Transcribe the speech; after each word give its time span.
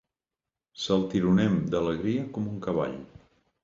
Saltironem 0.85 1.61
d'alegria 1.77 2.29
com 2.39 2.53
un 2.57 2.61
cavall. 2.69 3.03